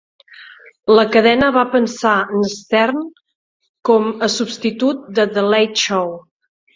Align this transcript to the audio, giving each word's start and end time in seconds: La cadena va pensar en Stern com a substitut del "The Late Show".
La 0.99 1.03
cadena 1.15 1.49
va 1.57 1.65
pensar 1.75 2.13
en 2.37 2.47
Stern 2.53 3.03
com 3.91 4.07
a 4.29 4.31
substitut 4.37 5.05
del 5.21 5.31
"The 5.37 5.45
Late 5.53 5.83
Show". 5.83 6.11